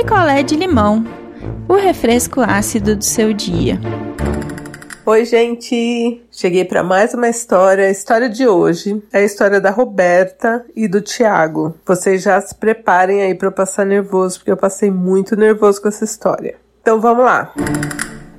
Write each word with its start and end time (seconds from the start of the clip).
picolé 0.00 0.42
de 0.42 0.56
limão, 0.56 1.04
o 1.68 1.74
refresco 1.74 2.40
ácido 2.40 2.96
do 2.96 3.04
seu 3.04 3.34
dia. 3.34 3.78
Oi, 5.04 5.26
gente! 5.26 6.24
Cheguei 6.30 6.64
para 6.64 6.82
mais 6.82 7.12
uma 7.12 7.28
história. 7.28 7.84
A 7.84 7.90
história 7.90 8.26
de 8.26 8.48
hoje 8.48 9.02
é 9.12 9.18
a 9.18 9.22
história 9.22 9.60
da 9.60 9.68
Roberta 9.68 10.64
e 10.74 10.88
do 10.88 11.02
Tiago. 11.02 11.74
Vocês 11.84 12.22
já 12.22 12.40
se 12.40 12.54
preparem 12.54 13.20
aí 13.20 13.34
para 13.34 13.50
passar 13.50 13.84
nervoso, 13.84 14.38
porque 14.38 14.50
eu 14.50 14.56
passei 14.56 14.90
muito 14.90 15.36
nervoso 15.36 15.82
com 15.82 15.88
essa 15.88 16.04
história. 16.04 16.56
Então 16.80 16.98
vamos 16.98 17.22
lá. 17.22 17.52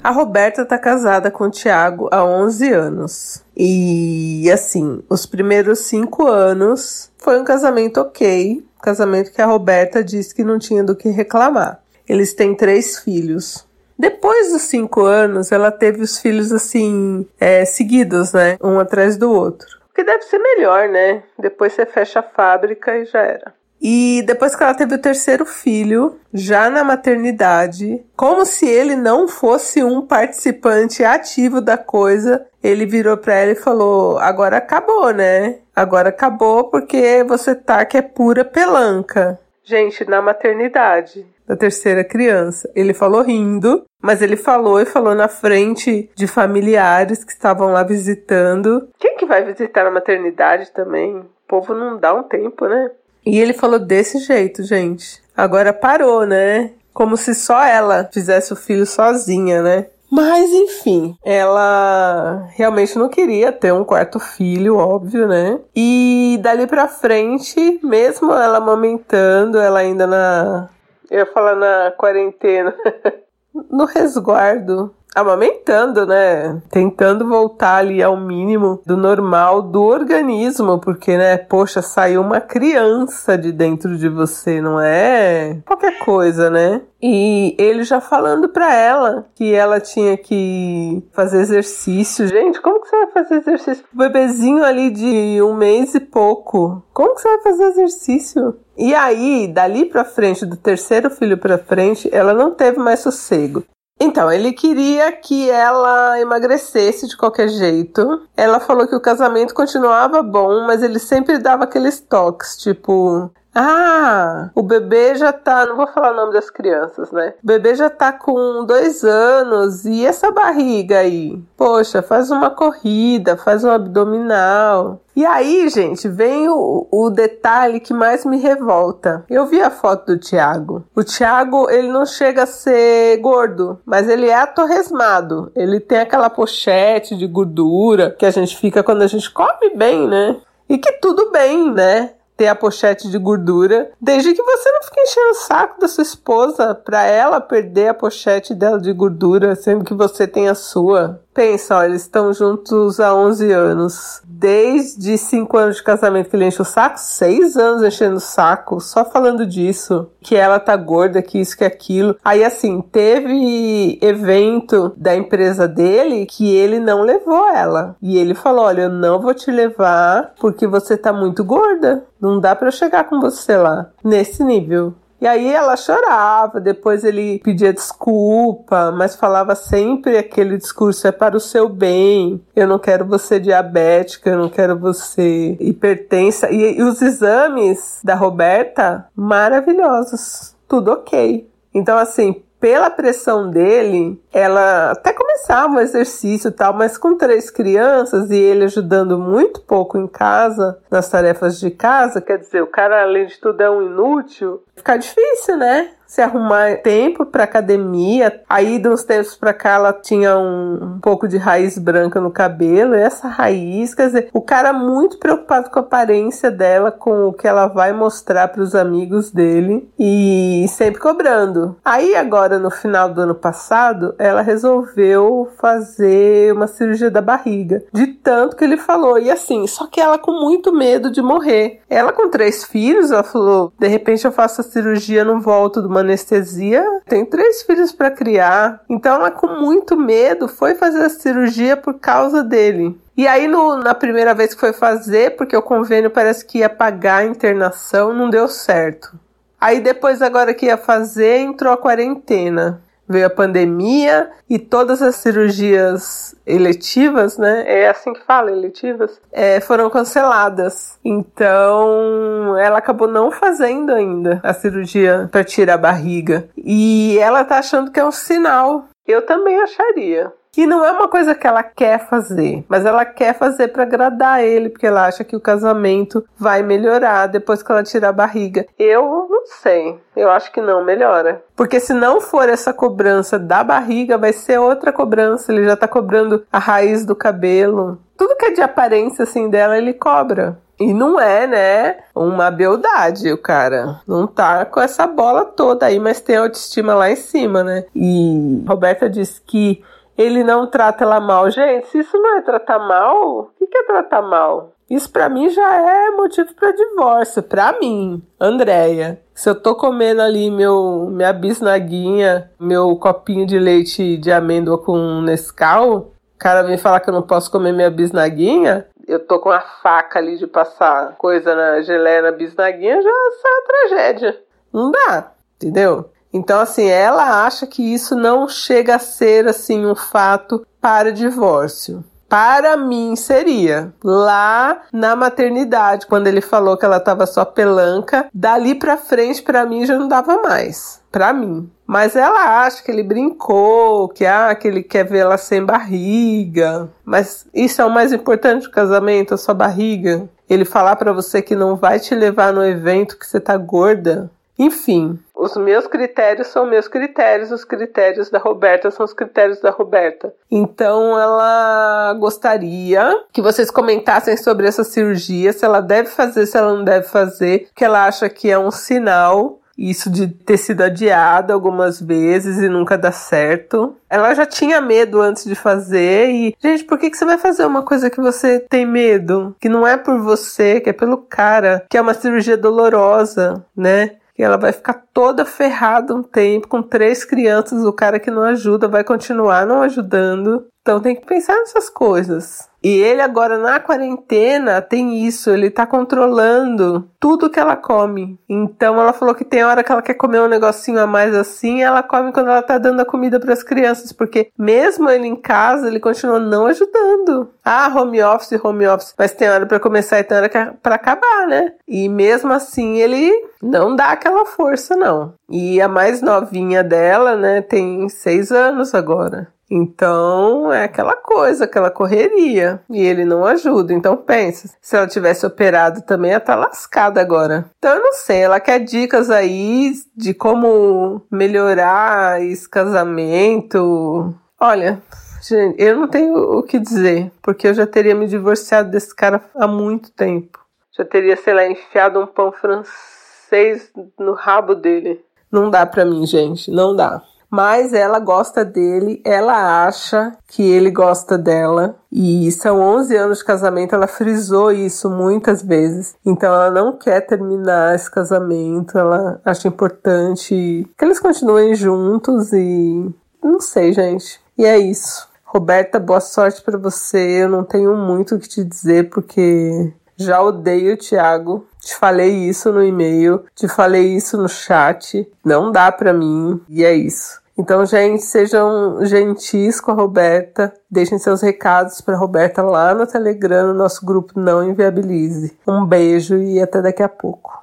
A 0.04 0.10
Roberta 0.10 0.66
tá 0.66 0.80
casada 0.80 1.30
com 1.30 1.44
o 1.44 1.52
Tiago 1.52 2.10
há 2.12 2.26
11 2.26 2.74
anos. 2.74 3.44
E 3.56 4.50
assim, 4.52 5.04
os 5.08 5.28
primeiros 5.28 5.82
cinco 5.82 6.26
anos 6.26 7.12
foi 7.20 7.40
um 7.40 7.44
casamento 7.44 8.02
ok. 8.02 8.66
Casamento 8.82 9.32
que 9.32 9.42
a 9.42 9.46
Roberta 9.46 10.04
disse 10.04 10.34
que 10.34 10.44
não 10.44 10.60
tinha 10.60 10.84
do 10.84 10.96
que 10.96 11.10
reclamar. 11.10 11.82
Eles 12.08 12.34
têm 12.34 12.56
três 12.56 13.00
filhos. 13.00 13.66
Depois 13.98 14.52
dos 14.52 14.64
cinco 14.64 15.02
anos, 15.06 15.52
ela 15.52 15.72
teve 15.72 16.02
os 16.02 16.18
filhos 16.18 16.52
assim, 16.52 17.28
é, 17.40 17.64
seguidos, 17.66 18.34
né? 18.34 18.58
Um 18.62 18.80
atrás 18.80 19.16
do 19.16 19.32
outro. 19.32 19.68
O 19.92 19.94
que 19.94 20.04
deve 20.04 20.24
ser 20.24 20.40
melhor, 20.40 20.90
né? 20.90 21.24
Depois 21.38 21.74
você 21.74 21.86
fecha 21.86 22.20
a 22.20 22.24
fábrica 22.24 22.98
e 22.98 23.06
já 23.06 23.22
era. 23.22 23.54
E 23.82 24.22
depois 24.28 24.56
que 24.56 24.62
ela 24.62 24.76
teve 24.76 24.94
o 24.94 25.02
terceiro 25.02 25.46
filho, 25.46 26.20
já 26.32 26.70
na 26.70 26.84
maternidade, 26.84 28.06
como 28.16 28.46
se 28.46 28.68
ele 28.68 28.96
não 28.96 29.28
fosse 29.28 29.84
um 29.84 30.06
participante 30.06 31.04
ativo 31.04 31.60
da 31.60 31.78
coisa, 31.78 32.46
ele 32.62 32.86
virou 32.86 33.18
para 33.18 33.34
ela 33.34 33.52
e 33.54 33.56
falou: 33.56 34.20
Agora 34.20 34.58
acabou, 34.58 35.12
né? 35.12 35.60
Agora 35.76 36.10
acabou 36.10 36.66
porque 36.66 37.24
você 37.24 37.56
tá 37.56 37.84
que 37.84 37.98
é 37.98 38.02
pura 38.04 38.46
pelanca. 38.46 39.40
Gente, 39.64 40.08
na 40.08 40.22
maternidade 40.22 41.26
da 41.52 41.58
terceira 41.58 42.02
criança. 42.02 42.72
Ele 42.74 42.94
falou 42.94 43.22
rindo, 43.22 43.84
mas 44.02 44.22
ele 44.22 44.38
falou 44.38 44.80
e 44.80 44.86
falou 44.86 45.14
na 45.14 45.28
frente 45.28 46.10
de 46.16 46.26
familiares 46.26 47.26
que 47.26 47.32
estavam 47.34 47.74
lá 47.74 47.84
visitando. 47.84 48.88
Quem 48.98 49.18
que 49.18 49.26
vai 49.26 49.44
visitar 49.44 49.86
a 49.86 49.92
maternidade 49.92 50.72
também? 50.72 51.18
O 51.18 51.26
povo 51.46 51.74
não 51.74 51.98
dá 51.98 52.14
um 52.14 52.24
tempo, 52.24 52.66
né? 52.68 52.92
E 53.26 53.40
ele 53.40 53.54
falou 53.54 53.80
desse 53.80 54.20
jeito, 54.20 54.64
gente. 54.64 55.22
Agora 55.36 55.74
parou, 55.74 56.26
né? 56.26 56.72
Como 56.94 57.16
se 57.16 57.34
só 57.34 57.64
ela 57.64 58.10
fizesse 58.12 58.52
o 58.52 58.56
filho 58.56 58.86
sozinha, 58.86 59.62
né? 59.62 59.88
Mas 60.12 60.52
enfim, 60.52 61.16
ela 61.24 62.46
realmente 62.56 63.00
não 63.00 63.08
queria 63.08 63.50
ter 63.52 63.72
um 63.72 63.86
quarto 63.86 64.20
filho, 64.20 64.76
óbvio, 64.76 65.26
né? 65.26 65.58
E 65.74 66.38
dali 66.42 66.68
pra 66.68 66.90
frente, 66.90 67.80
mesmo 67.82 68.34
ela 68.34 68.58
amamentando, 68.58 69.58
ela 69.58 69.80
ainda 69.80 70.06
na. 70.06 70.70
Eu 71.10 71.20
ia 71.20 71.26
falar 71.26 71.56
na 71.56 71.92
quarentena. 71.92 72.76
no 73.70 73.86
resguardo 73.86 74.94
amamentando, 75.16 76.06
né? 76.06 76.62
Tentando 76.70 77.28
voltar 77.28 77.78
ali 77.78 78.02
ao 78.02 78.18
mínimo 78.18 78.82
do 78.86 78.96
normal 78.96 79.62
do 79.62 79.84
organismo, 79.84 80.80
porque, 80.80 81.18
né, 81.18 81.38
poxa, 81.38 81.82
saiu 81.82 82.22
uma 82.22 82.40
criança 82.40 83.38
de 83.38 83.52
dentro 83.52 83.98
de 83.98 84.08
você, 84.08 84.62
não 84.62 84.80
é 84.80 85.60
qualquer 85.66 86.00
coisa, 86.00 86.50
né? 86.50 86.82
E 87.02 87.56
ele 87.58 87.84
já 87.84 88.00
falando 88.00 88.48
para 88.48 88.76
ela 88.76 89.26
que 89.34 89.54
ela 89.54 89.80
tinha 89.80 90.16
que 90.16 91.04
fazer 91.12 91.40
exercício. 91.42 92.28
Gente, 92.28 92.62
como 92.62 92.80
que 92.80 92.90
você 92.90 92.98
vai 92.98 93.08
fazer 93.12 93.36
exercício? 93.38 93.84
O 93.94 93.98
bebezinho 93.98 94.64
ali 94.64 94.92
de 94.92 95.42
um 95.42 95.56
mês 95.56 95.96
e 95.96 96.00
pouco. 96.00 96.84
Como 96.94 97.16
que 97.16 97.22
você 97.22 97.28
vai 97.28 97.42
fazer 97.42 97.64
exercício? 97.64 98.56
E 98.78 98.94
aí, 98.94 99.48
dali 99.48 99.86
pra 99.86 100.04
frente, 100.04 100.46
do 100.46 100.56
terceiro 100.56 101.10
filho 101.10 101.38
pra 101.38 101.58
frente, 101.58 102.10
ela 102.14 102.34
não 102.34 102.52
teve 102.52 102.78
mais 102.78 103.00
sossego. 103.00 103.64
Então, 104.04 104.32
ele 104.32 104.52
queria 104.52 105.12
que 105.12 105.48
ela 105.48 106.20
emagrecesse 106.20 107.08
de 107.08 107.16
qualquer 107.16 107.48
jeito. 107.50 108.28
Ela 108.36 108.60
falou 108.60 108.88
que 108.88 108.96
o 108.96 109.00
casamento 109.00 109.54
continuava 109.54 110.24
bom, 110.24 110.66
mas 110.66 110.82
ele 110.82 110.98
sempre 110.98 111.38
dava 111.38 111.66
aqueles 111.66 112.00
toques, 112.00 112.58
tipo, 112.58 113.30
ah, 113.54 114.50
o 114.56 114.64
bebê 114.64 115.16
já 115.16 115.34
tá. 115.34 115.66
Não 115.66 115.76
vou 115.76 115.88
falar 115.88 116.14
o 116.14 116.16
nome 116.16 116.34
das 116.34 116.50
crianças, 116.50 117.12
né? 117.12 117.34
O 117.44 117.48
bebê 117.48 117.76
já 117.76 117.90
tá 117.90 118.14
com 118.14 118.66
dois 118.66 119.04
anos 119.04 119.86
e 119.86 120.06
essa 120.06 120.32
barriga 120.32 121.00
aí? 121.00 121.42
Poxa, 121.58 122.02
faz 122.02 122.32
uma 122.32 122.50
corrida, 122.50 123.36
faz 123.36 123.64
um 123.64 123.70
abdominal. 123.70 125.02
E 125.14 125.26
aí, 125.26 125.68
gente, 125.68 126.08
vem 126.08 126.48
o, 126.48 126.88
o 126.90 127.10
detalhe 127.10 127.82
que 127.82 127.94
mais 127.94 128.26
me 128.26 128.38
revolta. 128.38 129.26
Eu 129.30 129.46
vi 129.46 129.62
a 129.62 129.70
foto 129.70 130.14
do 130.14 130.20
Thiago. 130.20 130.86
O 130.96 131.04
Thiago, 131.04 131.70
ele 131.70 131.90
não 131.90 132.06
chega 132.06 132.44
a 132.44 132.48
ser 132.48 133.18
gordo, 133.18 133.80
mas 133.86 134.08
ele 134.08 134.30
é 134.30 134.36
atorresmado. 134.36 135.52
Ele 135.54 135.82
tem 135.82 136.00
aquela 136.00 136.30
pochete 136.30 137.18
de 137.18 137.28
gordura 137.28 138.16
que 138.18 138.26
a 138.26 138.32
gente 138.32 138.56
fica 138.58 138.82
quando 138.82 139.02
a 139.02 139.08
gente 139.08 139.30
come 139.30 139.76
bem, 139.76 140.08
né? 140.08 140.38
E 140.70 140.78
que 140.78 140.94
tudo 140.94 141.32
bem, 141.32 141.70
né? 141.70 142.12
Ter 142.42 142.48
a 142.48 142.56
pochete 142.56 143.08
de 143.08 143.20
gordura, 143.20 143.92
desde 144.02 144.34
que 144.34 144.42
você 144.42 144.72
não 144.72 144.82
fique 144.82 145.00
enchendo 145.00 145.30
o 145.30 145.36
saco 145.36 145.80
da 145.80 145.88
sua 145.88 146.02
esposa 146.02 146.74
para 146.74 147.04
ela 147.04 147.40
perder 147.40 147.90
a 147.90 147.94
pochete 147.94 148.56
dela 148.56 148.80
de 148.80 148.92
gordura, 148.92 149.56
sendo 149.56 149.86
que 149.86 149.94
você 149.94 150.26
tem 150.26 150.50
a 150.50 150.56
sua. 150.56 151.22
Pensa, 151.34 151.78
olha, 151.78 151.88
eles 151.88 152.02
estão 152.02 152.34
juntos 152.34 153.00
há 153.00 153.16
11 153.16 153.52
anos. 153.52 154.22
Desde 154.26 155.18
5 155.18 155.58
anos 155.58 155.76
de 155.78 155.84
casamento 155.84 156.30
que 156.30 156.36
ele 156.36 156.46
enche 156.46 156.62
o 156.62 156.66
saco, 156.66 157.00
6 157.00 157.56
anos 157.56 157.84
enchendo 157.84 158.18
o 158.18 158.20
saco, 158.20 158.82
só 158.82 159.06
falando 159.06 159.46
disso. 159.46 160.10
Que 160.20 160.36
ela 160.36 160.60
tá 160.60 160.76
gorda, 160.76 161.22
que 161.22 161.40
isso, 161.40 161.58
que 161.58 161.64
aquilo. 161.64 162.18
Aí, 162.24 162.44
assim, 162.44 162.82
teve 162.82 163.98
evento 164.02 164.94
da 164.98 165.16
empresa 165.16 165.68
dele 165.68 166.26
que 166.26 166.54
ele 166.54 166.80
não 166.80 167.04
levou 167.04 167.48
ela. 167.50 167.96
E 168.02 168.18
ele 168.18 168.34
falou: 168.34 168.66
Olha, 168.66 168.84
eu 168.84 168.90
não 168.90 169.22
vou 169.22 169.34
te 169.34 169.50
levar 169.52 170.34
porque 170.40 170.68
você 170.68 170.98
tá 170.98 171.14
muito 171.14 171.44
gorda. 171.44 172.04
Não 172.20 172.40
dá 172.40 172.56
para 172.56 172.72
chegar 172.72 173.06
com 173.06 173.20
você 173.20 173.56
lá. 173.56 173.90
Nesse 174.04 174.44
nível. 174.44 174.94
E 175.22 175.28
aí 175.28 175.54
ela 175.54 175.78
chorava, 175.78 176.60
depois 176.60 177.04
ele 177.04 177.40
pedia 177.44 177.72
desculpa, 177.72 178.92
mas 178.92 179.16
falava 179.16 179.54
sempre 179.54 180.18
aquele 180.18 180.58
discurso: 180.58 181.08
é 181.08 181.12
para 181.12 181.38
o 181.38 181.40
seu 181.40 181.70
bem, 181.70 182.44
eu 182.56 182.68
não 182.68 182.80
quero 182.80 183.06
você 183.06 183.40
diabética, 183.40 184.32
eu 184.32 184.38
não 184.40 184.50
quero 184.50 184.80
você 184.80 185.56
hipertensa. 185.60 186.50
E, 186.50 186.80
e 186.80 186.82
os 186.82 187.04
exames 187.04 188.00
da 188.04 188.16
Roberta, 188.16 189.08
maravilhosos, 189.16 190.56
tudo 190.68 190.92
ok. 190.92 191.48
Então, 191.72 192.00
assim, 192.00 192.42
pela 192.60 192.90
pressão 192.90 193.50
dele, 193.50 194.20
ela 194.34 194.92
até 194.92 195.14
começava 195.42 195.76
o 195.76 195.80
exercício 195.80 196.52
tal, 196.52 196.74
mas 196.74 196.98
com 196.98 197.18
três 197.18 197.50
crianças 197.50 198.30
e 198.30 198.38
ele 198.38 198.66
ajudando 198.66 199.18
muito 199.18 199.60
pouco 199.62 199.98
em 199.98 200.08
casa, 200.08 200.80
nas 200.90 201.10
tarefas 201.10 201.60
de 201.60 201.72
casa, 201.72 202.22
quer 202.22 202.38
dizer, 202.38 202.62
o 202.62 202.68
cara, 202.68 203.02
além 203.02 203.26
de 203.26 203.40
tudo, 203.40 203.60
é 203.62 203.70
um 203.70 203.82
inútil, 203.82 204.64
fica 204.76 204.98
difícil, 204.98 205.58
né? 205.58 205.90
Se 206.12 206.22
arrumar 206.22 206.82
tempo 206.84 207.26
para 207.26 207.46
academia. 207.46 208.42
Aí, 208.50 208.78
de 208.80 208.90
uns 208.90 209.02
tempos 209.02 209.34
para 209.34 209.54
cá, 209.54 209.76
ela 209.76 209.94
tinha 209.94 210.38
um, 210.38 210.74
um, 210.74 211.00
pouco 211.00 211.26
de 211.26 211.38
raiz 211.38 211.78
branca 211.78 212.20
no 212.20 212.30
cabelo. 212.30 212.94
Essa 212.94 213.30
raiz, 213.30 213.96
quer 213.96 214.08
dizer, 214.08 214.30
o 214.34 214.42
cara 214.42 214.74
muito 214.74 215.18
preocupado 215.18 215.70
com 215.70 215.80
a 215.80 215.82
aparência 215.82 216.52
dela, 216.52 216.92
com 216.92 217.28
o 217.28 217.34
que 217.34 217.48
ela 217.48 217.68
vai 217.68 217.94
mostrar 217.94 218.50
para 218.50 218.62
os 218.62 218.76
amigos 218.76 219.32
dele 219.32 219.90
e 219.98 220.66
sempre 220.68 221.00
cobrando. 221.00 221.78
Aí, 221.86 222.14
agora, 222.14 222.60
no 222.60 222.70
final 222.70 223.08
do 223.08 223.22
ano 223.22 223.36
passado, 223.36 224.14
ela 224.20 224.42
resolveu 224.42 225.50
fazer 225.62 226.52
uma 226.52 226.68
cirurgia 226.68 227.10
da 227.10 227.22
barriga, 227.22 227.86
de 227.94 228.08
tanto 228.08 228.58
que 228.58 228.66
ele 228.66 228.76
falou. 228.76 229.18
E 229.18 229.32
assim, 229.32 229.66
só 229.66 229.88
que 229.88 230.02
ela 230.02 230.20
com 230.20 230.34
muito 230.34 230.74
medo 230.74 231.10
de 231.10 231.22
morrer. 231.22 231.80
Ela 231.90 232.12
com 232.12 232.30
três 232.30 232.66
filhos, 232.66 233.12
ela 233.12 233.24
falou: 233.24 233.72
de 233.80 233.88
repente 233.88 234.26
eu 234.26 234.32
faço 234.34 234.60
a 234.60 234.64
cirurgia, 234.66 235.24
não 235.24 235.40
volto 235.40 235.82
anestesia, 236.02 236.86
tem 237.06 237.26
três 237.26 237.64
filhos 237.64 237.92
para 237.92 238.12
criar. 238.12 238.82
Então 238.90 239.16
ela, 239.16 239.32
com 239.32 239.48
muito 239.48 239.98
medo, 239.98 240.48
foi 240.48 240.76
fazer 240.76 241.04
a 241.04 241.10
cirurgia 241.10 241.78
por 241.78 241.96
causa 241.96 242.44
dele. 242.44 243.00
E 243.16 243.28
aí, 243.28 243.48
no, 243.48 243.78
na 243.78 243.94
primeira 243.94 244.34
vez 244.34 244.54
que 244.54 244.60
foi 244.60 244.74
fazer, 244.74 245.36
porque 245.36 245.56
o 245.56 245.62
convênio 245.62 246.10
parece 246.10 246.46
que 246.46 246.60
ia 246.60 246.70
pagar 246.70 247.18
a 247.18 247.26
internação, 247.26 248.14
não 248.14 248.30
deu 248.30 248.48
certo. 248.48 249.14
Aí 249.60 249.80
depois, 249.80 250.22
agora 250.22 250.54
que 250.54 250.66
ia 250.66 250.78
fazer, 250.78 251.38
entrou 251.38 251.72
a 251.72 251.78
quarentena 251.78 252.82
veio 253.12 253.28
a 253.28 253.30
pandemia 253.30 254.30
e 254.50 254.58
todas 254.58 255.02
as 255.02 255.16
cirurgias 255.18 256.36
eletivas, 256.46 257.38
né? 257.38 257.64
É 257.68 257.90
assim 257.90 258.14
que 258.14 258.26
fala, 258.26 258.52
eletivas, 258.52 259.20
é, 259.32 259.60
foram 259.60 259.90
canceladas. 259.90 261.00
Então, 261.04 262.58
ela 262.58 262.78
acabou 262.78 263.08
não 263.08 263.32
fazendo 263.32 263.92
ainda 263.92 264.40
a 264.44 264.54
cirurgia 264.54 265.30
para 265.32 265.44
tirar 265.44 265.76
a 265.76 265.78
barriga. 265.78 266.50
E 266.58 267.18
ela 267.20 267.44
tá 267.44 267.60
achando 267.60 267.92
que 267.92 268.00
é 268.00 268.06
um 268.06 268.12
sinal. 268.12 268.86
Eu 269.08 269.26
também 269.26 269.60
acharia 269.60 270.32
que 270.52 270.68
não 270.68 270.84
é 270.84 270.92
uma 270.92 271.08
coisa 271.08 271.34
que 271.34 271.48
ela 271.48 271.64
quer 271.64 272.08
fazer, 272.08 272.64
mas 272.68 272.86
ela 272.86 273.06
quer 273.06 273.34
fazer 273.34 273.70
para 273.70 273.84
agradar 273.84 274.44
ele, 274.44 274.70
porque 274.70 274.86
ela 274.86 275.06
acha 275.06 275.24
que 275.24 275.36
o 275.36 275.40
casamento 275.40 276.26
vai 276.38 276.62
melhorar 276.62 277.28
depois 277.28 277.64
que 277.64 277.72
ela 277.72 277.84
tirar 277.84 278.10
a 278.10 278.14
barriga. 278.14 278.66
Eu 278.78 279.28
não 279.30 279.46
sei. 279.46 279.98
Eu 280.16 280.30
acho 280.30 280.52
que 280.52 280.60
não, 280.60 280.84
melhora. 280.84 281.42
Porque 281.56 281.80
se 281.80 281.94
não 281.94 282.20
for 282.20 282.50
essa 282.50 282.74
cobrança 282.74 283.40
da 283.40 283.64
barriga, 283.64 284.18
vai 284.18 284.34
ser 284.34 284.60
outra 284.60 284.92
cobrança. 284.92 285.52
Ele 285.52 285.64
já 285.64 285.78
tá 285.78 285.88
cobrando 285.88 286.44
a 286.52 286.60
raiz 286.60 287.06
do 287.06 287.16
cabelo. 287.16 287.98
Tudo 288.18 288.36
que 288.36 288.46
é 288.46 288.52
de 288.52 288.62
aparência 288.62 289.24
assim 289.24 289.50
dela, 289.50 289.78
ele 289.78 289.94
cobra. 289.94 290.58
E 290.82 290.96
não 290.96 291.20
é, 291.20 291.46
né, 291.46 291.98
uma 292.16 292.50
beldade 292.50 293.32
o 293.32 293.38
cara. 293.38 294.02
Não 294.08 294.26
tá 294.26 294.66
com 294.66 294.82
essa 294.82 295.06
bola 295.06 295.46
toda 295.46 295.86
aí, 295.86 296.00
mas 296.00 296.20
tem 296.20 296.38
autoestima 296.38 296.96
lá 296.96 297.12
em 297.12 297.16
cima, 297.16 297.64
né? 297.64 297.86
E 297.96 298.64
Roberta 298.68 299.08
disse 299.08 299.40
que 299.46 299.84
ele 300.18 300.44
não 300.44 300.68
trata 300.68 301.04
ela 301.04 301.20
mal. 301.20 301.50
Gente, 301.50 301.88
se 301.88 302.00
isso 302.00 302.18
não 302.18 302.38
é 302.38 302.42
tratar 302.42 302.80
mal, 302.80 303.52
o 303.60 303.68
que 303.68 303.78
é 303.78 303.84
tratar 303.84 304.22
mal? 304.22 304.74
Isso 304.90 305.10
para 305.10 305.30
mim 305.30 305.50
já 305.50 305.74
é 305.74 306.12
motivo 306.12 306.54
para 306.54 306.72
divórcio, 306.74 307.42
para 307.42 307.80
mim, 307.80 308.22
Andréia. 308.40 309.22
Se 309.34 309.50
eu 309.50 309.56
tô 309.56 309.74
comendo 309.74 310.22
ali 310.22 310.52
meu 310.52 311.08
minha 311.10 311.32
bisnaguinha, 311.32 312.52
meu 312.60 312.96
copinho 312.98 313.46
de 313.46 313.58
leite 313.58 314.18
de 314.18 314.32
amêndoa 314.32 314.78
com 314.78 315.22
Nescau, 315.22 316.12
o 316.36 316.38
cara 316.38 316.62
vem 316.64 316.78
falar 316.78 317.00
que 317.00 317.10
eu 317.10 317.14
não 317.14 317.22
posso 317.22 317.50
comer 317.50 317.72
minha 317.72 317.90
bisnaguinha, 317.90 318.86
eu 319.08 319.20
tô 319.20 319.40
com 319.40 319.50
a 319.50 319.60
faca 319.60 320.20
ali 320.20 320.38
de 320.38 320.48
passar 320.48 321.16
coisa 321.18 321.56
na 321.56 321.82
geleia 321.82 322.22
na 322.22 322.32
bisnaguinha, 322.32 323.02
já 323.02 323.12
sai 323.42 323.52
a 323.52 323.68
tragédia. 323.68 324.40
Não 324.72 324.92
dá, 324.92 325.32
entendeu? 325.56 326.10
Então, 326.34 326.60
assim, 326.60 326.88
ela 326.88 327.46
acha 327.46 327.68
que 327.68 327.82
isso 327.94 328.16
não 328.16 328.48
chega 328.48 328.96
a 328.96 329.00
ser, 329.00 329.48
assim, 329.48 329.86
um 329.86 329.96
fato 329.96 330.66
para 330.80 331.12
divórcio. 331.12 332.04
Para 332.32 332.78
mim 332.78 333.14
seria 333.18 333.94
lá 334.02 334.84
na 334.94 335.18
maternidade, 335.18 336.08
quando 336.08 336.28
ele 336.28 336.40
falou 336.40 336.78
que 336.78 336.86
ela 336.86 336.96
estava 336.96 337.26
só 337.26 337.44
pelanca, 337.44 338.30
dali 338.34 338.74
para 338.74 338.96
frente 338.96 339.42
para 339.42 339.66
mim 339.66 339.86
já 339.86 340.00
não 340.00 340.08
dava 340.08 340.42
mais. 340.42 341.02
Para 341.12 341.34
mim. 341.34 341.70
Mas 341.86 342.16
ela 342.16 342.64
acha 342.64 342.82
que 342.82 342.90
ele 342.90 343.04
brincou, 343.04 344.08
que 344.08 344.26
ah, 344.26 344.56
que 344.56 344.66
ele 344.66 344.82
quer 344.82 345.04
ver 345.04 345.18
ela 345.18 345.38
sem 345.38 345.66
barriga. 345.66 346.90
Mas 347.04 347.46
isso 347.54 347.82
é 347.82 347.86
o 347.86 347.92
mais 347.92 348.14
importante 348.14 348.64
do 348.64 348.72
casamento, 348.72 349.34
a 349.34 349.38
sua 349.38 349.54
barriga. 349.54 350.30
Ele 350.50 350.64
falar 350.64 350.96
para 350.96 351.12
você 351.12 351.42
que 351.42 351.54
não 351.54 351.76
vai 351.76 352.00
te 352.00 352.16
levar 352.16 352.54
no 352.54 352.64
evento 352.64 353.20
que 353.20 353.28
você 353.28 353.42
tá 353.42 353.58
gorda. 353.58 354.32
Enfim, 354.58 355.20
os 355.42 355.58
meus 355.58 355.88
critérios 355.88 356.48
são 356.48 356.68
meus 356.68 356.88
critérios, 356.88 357.52
os 357.52 357.66
critérios 357.66 358.30
da 358.30 358.38
Roberta 358.38 358.92
são 358.92 359.04
os 359.04 359.12
critérios 359.12 359.60
da 359.60 359.72
Roberta. 359.72 360.32
Então 360.52 361.20
ela 361.20 362.14
gostaria 362.14 363.24
que 363.34 363.42
vocês 363.42 363.72
comentassem 363.72 364.38
sobre 364.38 364.68
essa 364.68 364.84
cirurgia, 364.84 365.52
se 365.52 365.66
ela 365.66 365.82
deve 365.82 366.10
fazer, 366.10 366.46
se 366.46 366.56
ela 366.56 366.74
não 366.76 366.84
deve 366.84 367.08
fazer, 367.08 367.70
que 367.76 367.84
ela 367.84 368.06
acha 368.06 368.30
que 368.30 368.52
é 368.52 368.60
um 368.60 368.70
sinal 368.70 369.58
isso 369.78 370.12
de 370.12 370.28
ter 370.28 370.58
sido 370.58 370.82
adiada 370.82 371.54
algumas 371.54 372.00
vezes 372.00 372.60
e 372.60 372.70
nunca 372.70 372.96
dá 372.96 373.12
certo. 373.12 373.96
Ela 374.08 374.36
já 374.36 374.46
tinha 374.46 374.80
medo 374.80 375.20
antes 375.20 375.44
de 375.44 375.56
fazer 375.56 376.30
e, 376.30 376.56
gente, 376.60 376.84
por 376.84 377.00
que, 377.00 377.10
que 377.10 377.18
você 377.18 377.26
vai 377.26 377.40
fazer 377.40 377.66
uma 377.66 377.82
coisa 377.82 378.10
que 378.10 378.22
você 378.22 378.60
tem 378.60 378.86
medo? 378.86 379.56
Que 379.60 379.70
não 379.70 379.88
é 379.88 379.98
por 379.98 380.20
você, 380.20 380.80
que 380.80 380.92
é 380.92 380.94
pelo 380.94 381.18
cara, 381.18 381.84
que 381.90 381.98
é 381.98 382.02
uma 382.02 382.14
cirurgia 382.14 382.56
dolorosa, 382.56 383.66
né? 383.76 384.18
E 384.42 384.44
ela 384.44 384.58
vai 384.58 384.72
ficar 384.72 385.04
toda 385.14 385.46
ferrada 385.46 386.16
um 386.16 386.24
tempo 386.24 386.68
com 386.68 386.82
três 386.82 387.24
crianças, 387.24 387.86
o 387.86 387.94
cara 387.94 388.20
que 388.20 388.32
não 388.32 388.42
ajuda 388.42 388.88
vai 388.88 389.04
continuar 389.04 389.68
não 389.68 389.84
ajudando. 389.84 390.66
Então 390.82 391.00
tem 391.00 391.16
que 391.16 391.28
pensar 391.28 391.56
nessas 391.58 391.92
coisas. 391.92 392.68
E 392.84 392.90
ele 392.90 393.22
agora 393.22 393.58
na 393.58 393.80
quarentena 393.80 394.82
tem 394.82 395.26
isso, 395.26 395.52
ele 395.52 395.70
tá 395.70 395.86
controlando 395.86 397.08
tudo 397.20 397.50
que 397.50 397.60
ela 397.60 397.76
come. 397.76 398.40
Então 398.50 399.00
ela 399.00 399.14
falou 399.14 399.36
que 399.36 399.46
tem 399.46 399.64
hora 399.64 399.84
que 399.84 399.92
ela 399.92 400.02
quer 400.02 400.16
comer 400.16 400.42
um 400.42 400.48
negocinho 400.48 401.00
a 401.00 401.06
mais 401.06 401.36
assim, 401.36 401.84
ela 401.84 402.02
come 402.02 402.32
quando 402.32 402.50
ela 402.50 402.64
tá 402.64 402.80
dando 402.80 403.02
a 403.02 403.06
comida 403.06 403.40
para 403.40 403.54
as 403.54 403.62
crianças, 403.62 404.12
porque 404.12 404.52
mesmo 404.58 405.10
ele 405.10 405.28
em 405.28 405.36
casa, 405.36 405.88
ele 405.88 406.00
continua 406.00 406.40
não 406.40 406.66
ajudando. 406.66 407.52
Ah, 407.64 407.92
home 407.96 408.22
office, 408.24 408.60
home 408.64 408.88
office, 408.88 409.14
mas 409.18 409.34
tem 409.34 409.48
hora 409.48 409.68
para 409.68 409.80
começar 409.80 410.20
e 410.20 410.24
tem 410.24 410.38
hora 410.38 410.48
é 410.52 410.74
para 410.82 410.96
acabar, 410.96 411.48
né? 411.48 411.74
E 411.88 412.10
mesmo 412.10 412.52
assim 412.52 412.98
ele 412.98 413.32
não 413.62 413.96
dá 413.96 414.08
aquela 414.08 414.46
força 414.46 414.96
não. 414.96 415.36
E 415.48 415.80
a 415.80 415.88
mais 415.88 416.22
novinha 416.22 416.84
dela, 416.84 417.36
né, 417.36 417.62
tem 417.62 418.10
seis 418.10 418.52
anos 418.52 418.96
agora. 418.96 419.50
Então 419.72 420.74
é 420.74 420.84
aquela 420.84 421.16
coisa, 421.16 421.64
aquela 421.64 421.90
correria. 421.90 422.82
E 422.90 423.02
ele 423.02 423.24
não 423.24 423.46
ajuda. 423.46 423.94
Então 423.94 424.18
pensa, 424.18 424.70
se 424.82 424.98
ela 424.98 425.08
tivesse 425.08 425.46
operado 425.46 426.02
também, 426.02 426.32
ela 426.32 426.42
tá 426.42 426.56
lascada 426.56 427.22
agora. 427.22 427.72
Então 427.78 427.96
eu 427.96 428.04
não 428.04 428.12
sei, 428.12 428.42
ela 428.42 428.60
quer 428.60 428.80
dicas 428.80 429.30
aí 429.30 429.94
de 430.14 430.34
como 430.34 431.22
melhorar 431.32 432.44
esse 432.44 432.68
casamento. 432.68 434.36
Olha, 434.60 435.02
gente, 435.42 435.82
eu 435.82 435.96
não 435.96 436.08
tenho 436.10 436.36
o 436.36 436.64
que 436.64 436.78
dizer, 436.78 437.32
porque 437.42 437.70
eu 437.70 437.74
já 437.74 437.88
teria 437.88 438.14
me 438.14 438.28
divorciado 438.28 438.92
desse 438.92 439.16
cara 439.16 439.42
há 439.56 439.68
muito 439.68 440.12
tempo. 440.12 440.60
Já 440.98 441.06
teria, 441.06 441.38
sei 441.38 441.54
lá, 441.54 441.66
enfiado 441.66 442.20
um 442.20 442.28
pão 442.28 442.52
francês 442.52 443.90
no 444.20 444.34
rabo 444.34 444.76
dele. 444.76 445.24
Não 445.50 445.70
dá 445.70 445.86
pra 445.86 446.04
mim, 446.04 446.26
gente, 446.28 446.70
não 446.70 446.94
dá 446.94 447.24
mas 447.52 447.94
ela 447.94 448.18
gosta 448.18 448.64
dele, 448.64 449.22
ela 449.26 449.86
acha 449.86 450.32
que 450.48 450.64
ele 450.64 450.90
gosta 450.90 451.38
dela. 451.38 451.98
E 452.10 452.50
são 452.54 452.80
11 452.80 453.16
anos 453.18 453.38
de 453.40 453.46
casamento, 453.46 453.94
ela 453.94 454.08
frisou 454.08 454.72
isso 454.72 455.10
muitas 455.10 455.62
vezes. 455.62 456.16
Então 456.26 456.54
ela 456.54 456.72
não 456.72 456.98
quer 456.98 457.20
terminar 457.22 457.94
esse 457.94 458.10
casamento, 458.10 458.98
ela 458.98 459.42
acha 459.44 459.68
importante 459.68 460.88
que 460.98 461.06
eles 461.06 461.20
continuem 461.20 461.76
juntos 461.76 462.54
e 462.54 463.14
não 463.44 463.60
sei, 463.60 463.92
gente. 463.92 464.40
E 464.58 464.66
é 464.66 464.78
isso. 464.78 465.28
Roberta, 465.44 466.00
boa 466.00 466.22
sorte 466.22 466.62
para 466.62 466.78
você. 466.78 467.44
Eu 467.44 467.50
não 467.50 467.66
tenho 467.66 467.96
muito 467.98 468.36
o 468.36 468.40
que 468.40 468.48
te 468.48 468.64
dizer 468.64 469.10
porque 469.10 469.94
já 470.16 470.42
odeio 470.42 470.94
o 470.94 470.98
Thiago. 470.98 471.66
Te 471.82 471.96
falei 471.96 472.48
isso 472.48 472.72
no 472.72 472.84
e-mail, 472.84 473.44
te 473.56 473.68
falei 473.68 474.16
isso 474.16 474.38
no 474.38 474.48
chat. 474.48 475.28
Não 475.44 475.72
dá 475.72 475.92
para 475.92 476.14
mim 476.14 476.62
e 476.70 476.86
é 476.86 476.94
isso. 476.94 477.42
Então, 477.58 477.84
gente, 477.86 478.24
sejam 478.24 479.06
gentis 479.06 479.82
com 479.82 479.92
a 479.92 479.94
Roberta. 479.94 480.74
Deixem 480.90 481.20
seus 481.20 481.42
recados 481.42 482.00
para 482.02 482.18
Roberta 482.18 482.62
lá 482.62 482.96
no 482.96 483.06
Telegram, 483.06 483.68
no 483.68 483.74
nosso 483.74 484.06
grupo 484.06 484.40
Não 484.40 484.64
Inviabilize. 484.64 485.58
Um 485.68 485.86
beijo 485.86 486.38
e 486.38 486.62
até 486.62 486.82
daqui 486.82 487.04
a 487.04 487.10
pouco. 487.10 487.60